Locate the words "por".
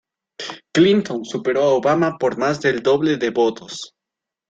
2.17-2.35